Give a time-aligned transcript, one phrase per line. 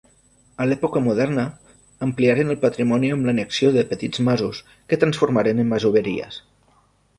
[0.63, 1.43] A l'època moderna
[2.07, 6.43] ampliaren el patrimoni amb l'annexió de petits masos que transformaren en masoveries.